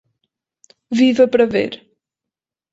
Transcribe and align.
Viva 0.99 1.27
para 1.27 1.45
ver 1.45 1.73